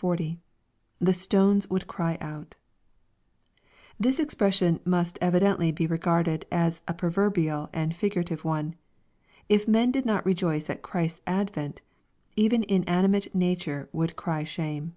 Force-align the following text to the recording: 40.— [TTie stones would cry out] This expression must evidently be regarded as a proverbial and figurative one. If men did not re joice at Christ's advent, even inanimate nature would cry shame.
40.— 0.00 0.38
[TTie 1.02 1.12
stones 1.12 1.68
would 1.68 1.88
cry 1.88 2.16
out] 2.20 2.54
This 3.98 4.20
expression 4.20 4.78
must 4.84 5.18
evidently 5.20 5.72
be 5.72 5.84
regarded 5.84 6.46
as 6.52 6.80
a 6.86 6.94
proverbial 6.94 7.68
and 7.72 7.92
figurative 7.92 8.44
one. 8.44 8.76
If 9.48 9.66
men 9.66 9.90
did 9.90 10.06
not 10.06 10.24
re 10.24 10.34
joice 10.36 10.70
at 10.70 10.82
Christ's 10.82 11.22
advent, 11.26 11.82
even 12.36 12.62
inanimate 12.68 13.34
nature 13.34 13.88
would 13.92 14.14
cry 14.14 14.44
shame. 14.44 14.94